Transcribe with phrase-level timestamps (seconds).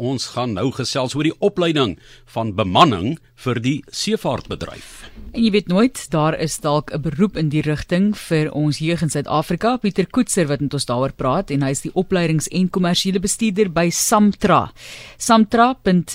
[0.00, 1.98] ons gaan nou gesels oor die opleiding
[2.32, 5.10] van bemanning vir die seevaartbedryf.
[5.30, 9.02] En jy weet nooit, daar is dalk 'n beroep in die rigting vir ons jeug
[9.02, 9.76] in Suid-Afrika.
[9.76, 13.72] Pieter Koetser wat met ons daaroor praat en hy is die opleidings- en kommersiële bestuurder
[13.72, 14.72] by Samtra.
[15.18, 16.14] Samtra.co.za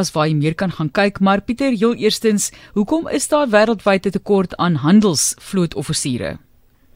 [0.00, 4.06] is waar jy meer kan gaan kyk, maar Pieter, heel eerstens, hoekom is daar wêreldwyd
[4.06, 6.38] 'n tekort aan handelsvlootoffisiere?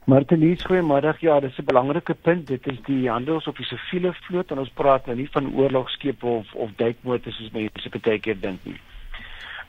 [0.05, 1.14] Martelies, goeiemôre.
[1.21, 2.46] Ja, dis 'n belangrike punt.
[2.46, 6.27] Dit is die handels of die siviele vloot en ons praat nou nie van oorlogskepe
[6.27, 8.80] of of duikmotors soos mense baie keer dink nie.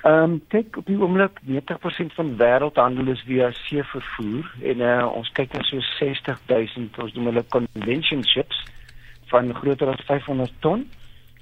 [0.04, 5.06] Ehm um, kyk op die oomblik 90% van wêreldhandel is via see vervoer en uh,
[5.16, 8.64] ons kyk na so 60000 ons noem hulle convention ships
[9.30, 10.90] van groter as 500 ton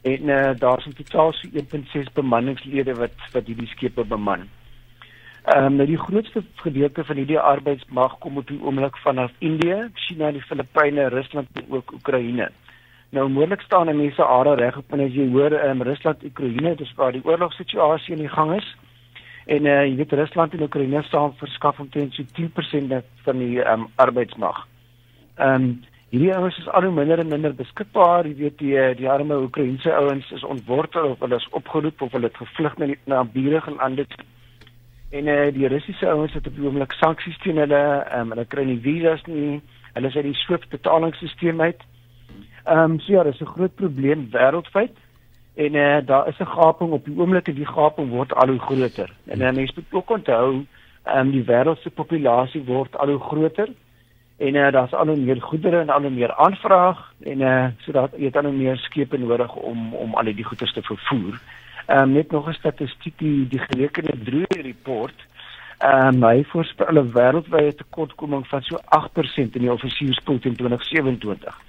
[0.02, 4.50] en uh, daar is in totaal so 1.6 bemanningslede wat wat hierdie skepe beman.
[5.42, 9.88] Ehm um, nou die grootste gedeelte van hierdie arbeidsmag kom op die oomblik vanaf Indië,
[9.94, 12.52] China, die Filippyne, Rusland en ook Oekraïne.
[13.10, 16.76] Nou moontlik staan mense are reg op en as jy hoor ehm um, Rusland, Oekraïne,
[16.76, 18.68] dis waar die oorlogssituasie in die gang is.
[19.46, 22.94] En eh uh, jy weet Rusland en Oekraïne staan verskaf omtrent so 10%
[23.26, 24.68] van die ehm um, arbeidsmag.
[25.38, 28.28] Ehm um, hierdie ouens is al hoe minder en minder beskikbaar.
[28.28, 32.30] Jy weet die die arme Oekraïense ouens is ontwortel of hulle is opgeroep of hulle
[32.30, 34.06] het gevlug na die na bure gelande
[35.12, 38.30] En eh uh, die Russiese ouens het op die oomblik sanksies teen hulle, ehm um,
[38.32, 39.62] hulle kry nie visas nie.
[39.94, 41.82] Hulle is uit die SWIFT betalingsstelsel uit.
[42.64, 44.96] Ehm um, so ja, dis 'n groot probleem wêreldwyd.
[45.56, 48.48] En eh uh, daar is 'n gaping op die oomblik en die gaping word al
[48.48, 49.10] hoe groter.
[49.26, 50.66] En uh, mense moet ook onthou,
[51.04, 53.70] ehm um, die wêreld se populasie word al hoe groter.
[54.38, 57.66] En uh, daar's al hoe meer goedere en al hoe meer aanvraag en eh uh,
[57.78, 61.40] so dat jy hoe meer skepe nodig om om al die goederes te vervoer.
[61.92, 65.18] Ehm um, net nog 'n statistiek die die gerekende droë report.
[65.78, 71.60] Ehm um, hy voorspel 'n wêreldwye tekortkoming van so 8% in die offisierspool in 2027.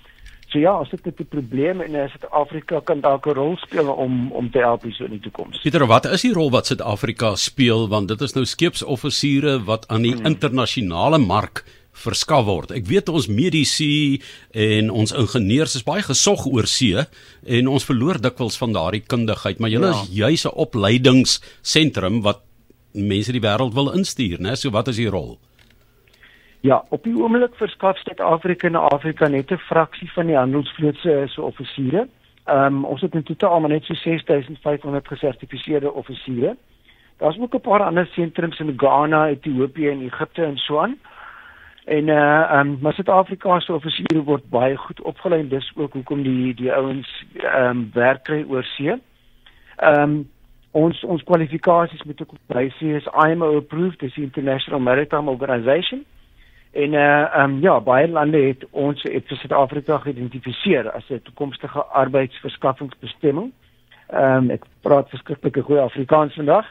[0.48, 4.32] So ja, as dit 'n probleem en as Suid-Afrika kan dalk 'n rol speel om
[4.32, 5.60] om te help hier so in die toekoms.
[5.60, 10.02] Pieter, wat is die rol wat Suid-Afrika speel want dit is nou skeepsoffisiere wat aan
[10.02, 10.26] die hmm.
[10.26, 12.72] internasionale mark verskaf word.
[12.72, 14.22] Ek weet ons medisy
[14.56, 17.04] en ons ingenieurs is baie gesog oor see
[17.44, 20.00] en ons verloor dikwels van daardie kundigheid, maar julle ja.
[20.00, 22.42] is juis 'n opleidingsentrum wat
[22.92, 24.56] mense die wêreld wil instuur, né?
[24.56, 25.38] So wat is die rol?
[26.62, 31.24] Ja, op die oomblik verskaf Suid-Afrika en Afrika net 'n fraksie van die handelsvloot se
[31.28, 32.08] so offisiere.
[32.46, 36.56] Ehm um, ons het in totaal maar net so 6500 gesertifiseerde offisiere.
[37.18, 40.98] Daar's ook 'n paar ander sentrums in Ghana, Ethiopië en Egipte en so aan.
[41.84, 45.48] En uh um maar Suid-Afrikaanse offisiere word baie goed opgelei.
[45.48, 47.10] Dis ook hoekom die die ouens
[47.58, 48.94] um werk kry oor see.
[49.82, 50.30] Um
[50.70, 56.04] ons ons kwalifikasies moet ook by see is IMO approved, dis die International Maritime Organization.
[56.72, 61.82] En uh um ja, baie lande het ons het vir Suid-Afrika geïdentifiseer as 'n toekomstige
[61.82, 63.52] arbeidsverskaffingsbestemming.
[64.12, 66.66] Um ek praat verskriklik goeie Afrikaans vandag.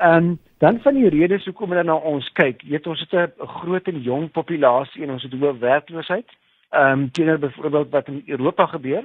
[0.00, 3.86] Um Dan van die redes hoekom hulle na ons kyk, weet ons het 'n groot
[3.88, 6.28] en jong populasie en ons het hoë werkloosheid.
[6.70, 9.04] Ehm um, teenoor byvoorbeeld wat in Europa gebeur.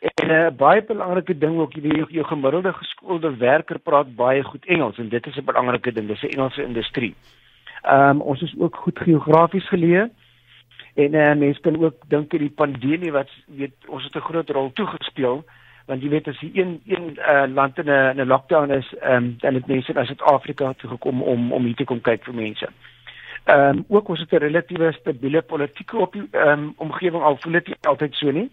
[0.00, 4.42] En 'n uh, baie belangrike ding ook, jy weet jou gemiddelde geskoolde werker praat baie
[4.42, 7.14] goed Engels en dit is 'n belangrike ding, dis 'n Engelse industrie.
[7.82, 10.10] Ehm um, ons is ook goed geografies geleë.
[10.94, 14.50] En uh, mense kan ook dink aan die pandemie wat weet ons het 'n groot
[14.50, 15.44] rol toegespeel
[15.86, 19.12] want jy weet as die een een uh, land in 'n 'n lockdown is, ehm
[19.12, 22.34] um, dan het mense na Suid-Afrika toe gekom om om hier te kom kyk vir
[22.34, 22.68] mense.
[23.44, 27.52] Ehm um, ook ons het 'n relatiewe stabiele politieke op ehm um, omgewing al voel
[27.52, 28.50] dit altyd so nie.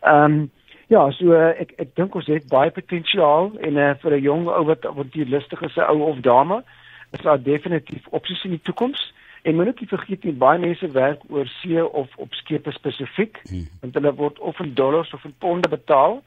[0.00, 0.50] Ehm um,
[0.88, 4.48] ja, so uh, ek ek dink ons het baie potensiaal en uh, vir 'n jong
[4.48, 6.62] ou wat avontuurlustig is, 'n ou of dame,
[7.10, 9.12] is daar definitief opsies in die toekoms.
[9.42, 13.68] En moet nie vergeet nie baie mense werk oor see of op skepe spesifiek hmm.
[13.80, 16.22] want hulle word of in dollars of in ponde betaal.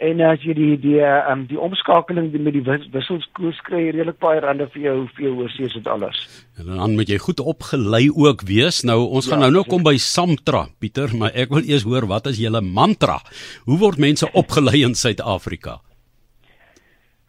[0.00, 4.40] En as jy die die ehm um, die omskakeling met die wisselkoers kry redelik baie
[4.40, 6.20] rande vir jou vir jou oorsees en alles.
[6.56, 8.80] En dan moet jy goed opgelei ook wees.
[8.88, 12.06] Nou ons ja, gaan nou nou kom by Samtra, Pieter, maar ek wil eers hoor
[12.08, 13.18] wat is julle mantra?
[13.68, 15.82] Hoe word mense opgelei in Suid-Afrika?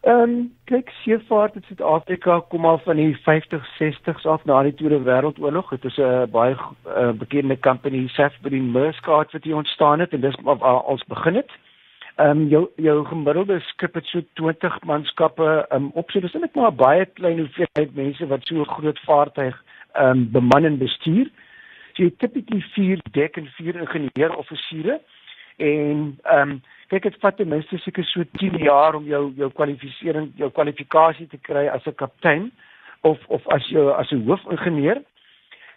[0.08, 0.38] Ehm um,
[0.72, 5.74] kyk seevaart in Suid-Afrika kom al van die 50 60s af na die Tweede Wêreldoorlog.
[5.76, 10.22] Dit is 'n uh, baie uh, bekende company, Safety Maersk wat hier ontstaan het en
[10.22, 11.52] dis als begin het.
[11.52, 11.71] Ehm
[12.24, 16.12] um, jou jou gemiddelde skip het so 20 manskappe um, op.
[16.12, 19.64] So dis net maar baie klein hoeveelheid mense wat so 'n groot vaartuig
[19.94, 21.30] ehm um, beman en bestuur.
[21.94, 25.00] So jy tipies 4 dek en 4 ingenieur offisiere
[25.58, 29.52] en ehm um, kyk dit vat ten minste seker so 10 jaar om jou jou
[29.52, 32.52] kwalifisering, jou kwalifikasie te kry as 'n kaptein
[33.02, 35.02] of of as jy as 'n hoofingenieur.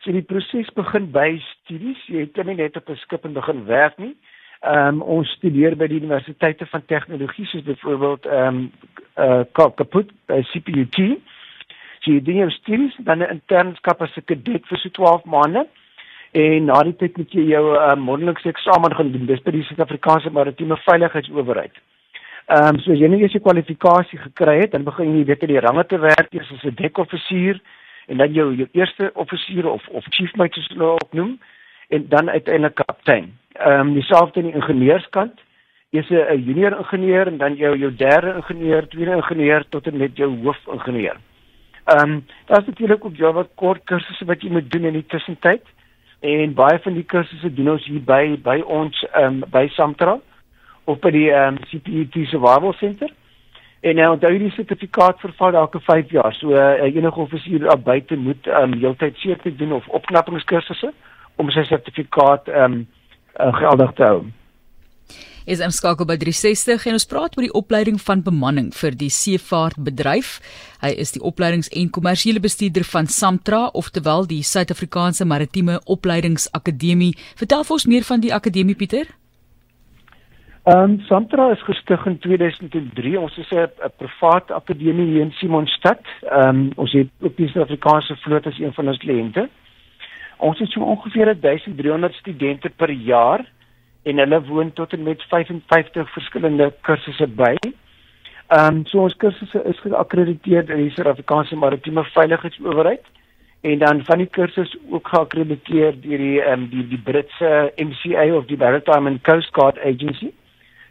[0.04, 2.06] So die proses begin by studies.
[2.06, 4.16] Jy het nie net op 'n skip en begin werk nie.
[4.64, 8.70] Ehm um, ons studeer by die universiteite van tegnologie soos byvoorbeeld ehm um,
[9.20, 10.96] uh Kaput by CPUT.
[12.00, 15.24] So jy doen jou studies dan 'n intern skap as 'n kadet vir so 12
[15.24, 15.66] maande
[16.32, 19.62] en na die tyd moet jy jou um, mondelingse eksamen gaan doen dis by die
[19.62, 21.76] Suid-Afrikaanse Maritieme Veiligheidsowerheid.
[22.48, 25.40] Ehm um, so as jy nou eers 'n kwalifikasie gekry het, dan begin jy weet
[25.42, 27.60] jy die range te werk eers as 'n dekoffisier
[28.08, 31.38] en dan jou jou eerste offisier of of chief mate soos hulle ook noem
[31.88, 33.43] en dan uiteindelik kaptein.
[33.54, 35.40] Ehm um, dieselfde in die ingenieurskant.
[35.90, 40.16] Jy's 'n junior ingenieur en dan jou jou derde ingenieur, tweede ingenieur tot en met
[40.16, 41.16] jou hoofingenieur.
[41.84, 45.62] Ehm um, daar's natuurlik ook Java kort kursusse wat jy moet doen in die tussentyd
[46.20, 50.18] en baie van die kursusse doen ons hier by by ons ehm um, by Samtra
[50.84, 53.10] of by die ehm um, CPUT Survival Center.
[53.80, 56.34] En nou onthou die sertifikaat verval elke 5 jaar.
[56.34, 60.92] So uh, enige offisier daar buite moet ehm um, heeltyd seker doen of opknappingskursusse
[61.36, 62.86] om sy sertifikaat ehm um,
[63.40, 64.24] uh, geldig te hou
[65.44, 69.10] is in skakel by 360 en ons praat oor die opleiding van bemanning vir die
[69.12, 70.38] seevaartbedryf.
[70.80, 77.12] Hy is die opleidings- en kommersiële bestuurder van Samtra, oftewel die Suid-Afrikaanse Maritieme Opleidingsakademie.
[77.36, 79.06] Vertel vir ons meer van die akademie Pieter.
[80.64, 83.18] Ehm um, Samtra is gestig in 2003.
[83.18, 86.00] Ons is 'n privaat akademie hier in Simonstad.
[86.22, 89.48] Ehm um, ons het ook die Suid-Afrikaanse vloot as een van ons kliënte.
[90.38, 93.44] Ons het so ongeveer 1300 studente per jaar
[94.02, 97.56] en hulle woon tot en met 55 verskillende kursusse by.
[98.48, 103.06] Ehm um, so ons kursusse is geakkrediteer deur die Suid-Afrikaanse Maritieme Veiligheidsowerheid
[103.64, 108.26] en dan van die kursusse ook geakkrediteer deur die ehm um, die die Britse MCA
[108.36, 110.32] of die Maritime and Coast Guard Agency.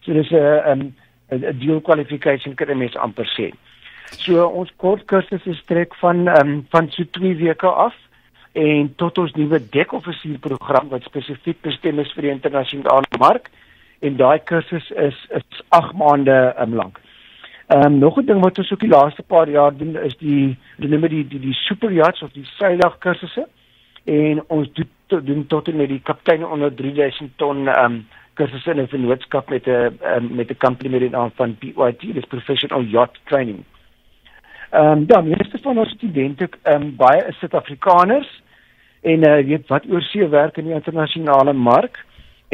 [0.01, 0.81] So dis 'n ehm
[1.29, 3.51] 'n dual qualification kan mens amper sê.
[4.17, 7.93] So ons kort kursusse strek van ehm um, van so 2 weke af
[8.53, 13.49] en tot ons nuwe dekoffisier program wat spesifiek bestem is vir die internasionale mark
[14.05, 16.99] en daai kursus is is 8 maande um, lank.
[17.73, 20.57] Ehm um, nog 'n ding wat ons ook die laaste paar jaar doen is die
[20.77, 23.47] die noem die die die super yachts of die seilag kursusse
[24.05, 28.05] en ons doen to, doen tot en met die kaptein onder 3000 ton ehm um,
[28.33, 32.13] kursusse in 'n vennootskap met 'n um, met 'n company met die naam van PYT,
[32.13, 33.63] dis professional yacht training.
[34.69, 38.42] Ehm um, ja, meeste van ons studente ehm um, baie is Suid-Afrikaners
[39.03, 41.99] en uh, weet wat oor see werk in die internasionale mark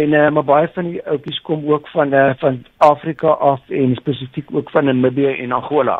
[0.01, 3.95] en uh, maar baie van die ouppies kom ook van uh, van Afrika af en
[3.95, 5.99] spesifiek ook van Namibië en Angola.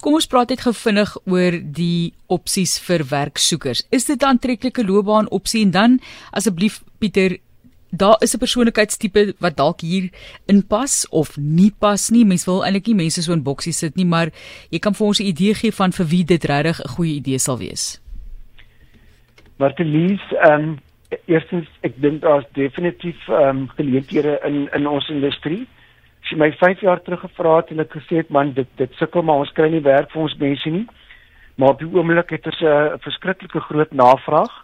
[0.00, 3.84] Kom ons praat net gevinnig oor die opsies vir werksoekers.
[3.90, 6.00] Is dit 'n aantreklike loopbaan opsie en dan
[6.32, 7.38] asseblief Pieter
[7.92, 10.10] Daar is 'n persoonlikheidstipe wat dalk hier
[10.46, 12.24] inpas of nie pas nie.
[12.24, 14.30] Mense wil eintlik nie mense so in boksies sit nie, maar
[14.70, 17.38] jy kan vir ons 'n idee gee van vir wie dit regtig 'n goeie idee
[17.38, 18.00] sal wees.
[19.60, 20.78] Maar te lees, ehm um,
[21.26, 25.66] eerstens ek dink daar's definitief ehm um, geleenthede in in ons industrie.
[26.22, 28.96] As jy my 5 jaar terug gevra het en ek gesê het man dit dit
[28.96, 30.86] sukkel maar ons kry nie werk vir ons mense nie.
[31.60, 34.54] Maar op die oomblik het ons 'n verskriklike groot navraag.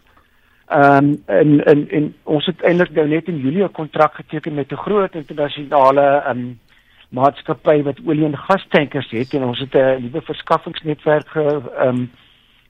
[0.81, 4.55] Ehm um, en en en ons het eintlik nou net in Julie 'n kontrak geteken
[4.55, 6.61] met 'n groot internasionale ehm um,
[7.09, 11.45] maatskappy wat olie en gas tankers het en ons het 'n nuwe verskaffingsnetwerk ge
[11.77, 12.11] ehm um,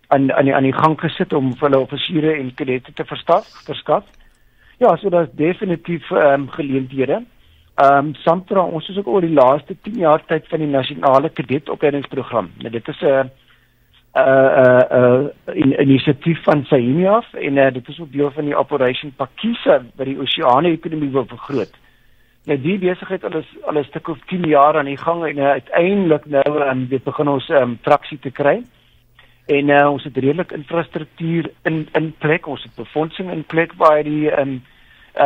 [0.09, 4.05] aan aan die aan die gang gesit om hulle offisiere en kadette te verskaf verskaf.
[4.79, 7.23] Ja, so daar's definitief ehm um, geleenthede.
[7.75, 11.31] Ehm um, Samtra ons is ook oor die laaste 10 jaar tyd van die nasionale
[11.31, 12.51] kadetopleidingsprogram.
[12.59, 13.29] Nou dit is 'n uh, 'n
[14.19, 18.57] uh, 'n uh, uh, inisiatief van Sainiaf en uh, dit is ook deel van die
[18.57, 21.75] Operation Pakisa wat die oseane ekonomie wil vergroot.
[22.45, 25.39] Nou die besigheid al is al 'n stuk of 10 jaar aan die gang en
[25.39, 28.63] uh, uiteindelik nou um, dit begin ons um, traksie te kry
[29.47, 34.03] en uh, ons het redelik infrastruktuur in in plek ons het befondsing in plek waar
[34.03, 34.63] die um,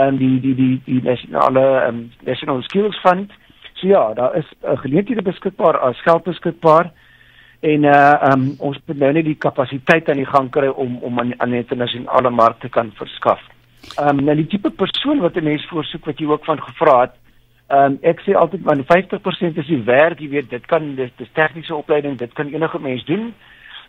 [0.01, 3.33] um die die die die nasionale um, national skills fund
[3.75, 6.93] so ja daar is uh, geleenthede beskikbaar as geld beskikbaar
[7.61, 11.19] en uh um ons moet nou net die kapasiteit aan die gang kry om om
[11.21, 13.41] aan aan die internasionale mark te kan verskaf.
[14.01, 17.17] Um nou die tipe persoon wat 'n mens voorsoek wat jy ook van gevra het
[17.71, 21.29] Um ek sê altyd want 50% is die werk, jy weet, dit kan dis, dis
[21.39, 23.29] tegniese opleiding, dit kan enige mens doen.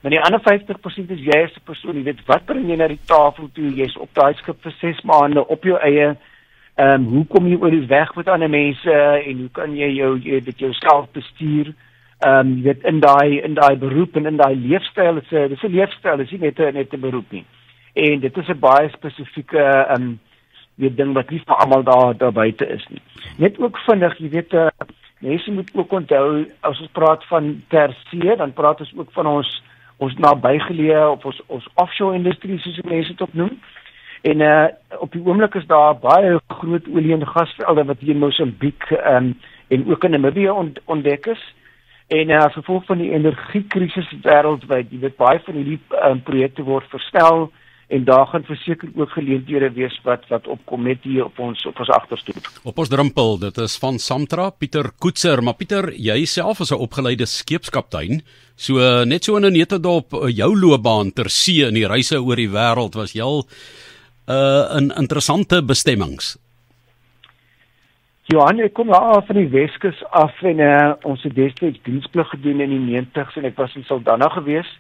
[0.02, 2.88] Maar die ander 50% is jy as 'n persoon, jy weet wat bring jy na
[2.88, 3.70] die tafel toe?
[3.70, 6.18] Jy's op daai skip vir 6 maande op jou eie.
[6.76, 8.92] Ehm um, hoe kom jy oor die weg met ander mense
[9.26, 11.74] en hoe kan jy jou jy dit jouself bestuur?
[12.20, 15.32] Ehm um, jy weet in daai in daai beroep en in daai leefstyl, dit is
[15.32, 17.46] 'n dis 'n leefstyl, dis nie net 'n net 'n beroep nie.
[17.94, 20.20] En dit is 'n baie spesifieke ehm um,
[20.76, 23.02] weet ding wat nie vir almal daar daar buite is nie.
[23.38, 24.68] Net ook vinnig, jy weet uh,
[25.20, 29.28] mense moet ook onthou as ons praat van ter see, dan praat ons ook van
[29.28, 29.62] ons
[30.02, 33.54] ons nabygeleë op ons ons offshore industrie soos mense dit opnoem.
[34.22, 34.68] En uh
[35.00, 39.34] op die oomblik is daar baie groot olie en gasvelde wat hier in Mosambiek um,
[39.68, 41.42] en ook in Namibië ont, ontdek is.
[42.08, 46.66] En uh, as gevolg van die energiekrisis wêreldwyd, jy weet baie van hierdie um, projekte
[46.68, 47.48] word verstel
[47.92, 51.80] en daar gaan verseker ook geleenthede wees wat wat opkom net hier op ons op
[51.80, 52.48] ons agterstoep.
[52.64, 56.80] Op ons drempel, dit is van Samtra, Pieter Koetser, maar Pieter, jy self is 'n
[56.88, 58.22] opgeleide skeepskaptein.
[58.56, 62.36] So net so in 'n netedop eh, jou loopbaan ter see in die reise oor
[62.36, 63.44] die wêreld was jy al
[64.28, 66.38] 'n uh, 'n interessante bestemmings.
[68.24, 72.62] Johan, ek kom af van die Weskus af en uh, ons het destyds diensplig gedoen
[72.62, 74.80] in die 90's en ek was in Saldanha geweest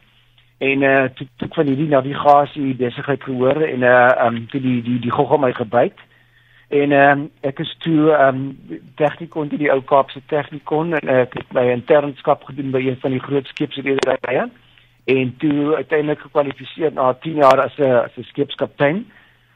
[0.61, 4.99] en uh toe toe van hierdie navigasie besigheid gehoor en uh um toe die die
[5.01, 5.97] die gogga my gebyt.
[6.69, 8.43] En um ek is toe um
[9.01, 13.17] tegnikon die, die ou Kaapse tegnikon en ek het my internskap gedoen by een van
[13.17, 14.45] die groot skeepsrederye.
[15.15, 19.05] En toe uiteindelik gekwalifiseer na 10 jaar as 'n as 'n skeepskaptein.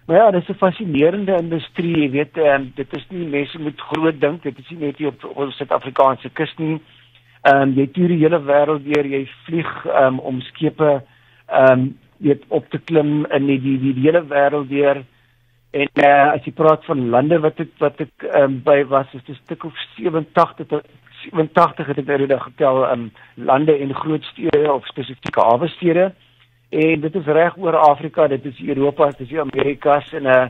[0.06, 4.22] Maar ja dis 'n fascinerende industrie jy weet um, dit is nie mense moet groot
[4.22, 6.82] dink dit is nie net hier op ons Suid-Afrikaanse kus nie
[7.46, 10.96] Ehm um, jy toer die hele wêreld deur, jy vlieg um, om skepe
[11.46, 11.84] ehm um,
[12.26, 15.04] weet op te klim in die die die, die hele wêreld deur.
[15.76, 19.14] En uh, as jy praat van lande wat ek wat ek ehm um, by was,
[19.14, 20.90] is dit 'n stuk of 87 tot
[21.30, 25.68] 87 het ek nou net getel in um, lande en groot stede of spesifieke hawe
[25.78, 26.12] stede.
[26.70, 30.46] En dit is reg oor Afrika, dit is Europa, dit is die Amerikas en uh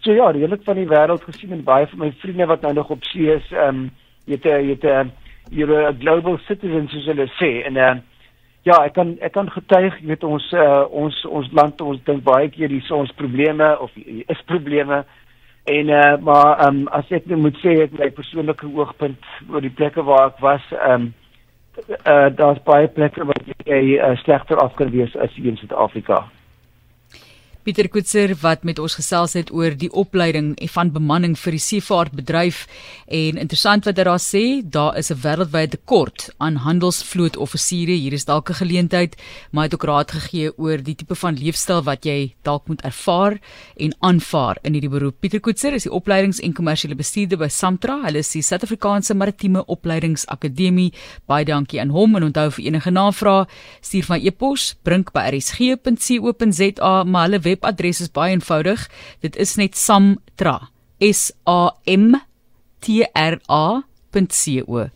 [0.00, 2.90] so ja, redelik van die wêreld gesien en baie van my vriende wat nou nog
[2.90, 3.88] op see is, ehm um,
[4.24, 5.10] jy het jy het 'n
[5.50, 7.94] you're a global citizen soos hulle sê en uh,
[8.68, 12.24] ja ek kan ek kan getuig jy weet ons uh, ons ons land ons dink
[12.26, 15.04] baie keer hier ons probleme of is probleme
[15.68, 19.74] en uh, maar um, as ek net moet sê ek my persoonlike oogpunt oor die
[19.80, 21.12] plekke waar ek was um,
[21.98, 26.24] uh, daar's baie plekke wat jy uh, slegter af kan wees as in Suid-Afrika
[27.66, 32.66] Pieter Koetser wat met ons gesels het oor die opleiding van bemanning vir die seevaartbedryf
[33.12, 37.92] en interessant wat hy daar sê, daar is 'n wêreldwye tekort aan handelsvlootoffisiere.
[37.92, 39.16] Hier is dalk 'n geleentheid,
[39.50, 42.82] maar hy het ook raad gegee oor die tipe van leefstyl wat jy dalk moet
[42.82, 43.38] ervaar
[43.76, 45.20] en aanvaar in hierdie beroep.
[45.20, 48.02] Pieter Koetser is die opleidings- en kommersiële bestuurder by Samtra.
[48.04, 50.92] Hulle is die Suid-Afrikaanse Maritieme Opleidingsakademie.
[51.26, 53.46] Baie dankie aan hom en onthou vir enige navrae,
[53.80, 58.88] stuur my e-pos brink@rsg.co.za, maar hulle web webadres is baie eenvoudig.
[59.20, 60.70] Dit is net samtra.
[60.98, 62.14] S A M
[62.80, 64.92] T R A.co.za.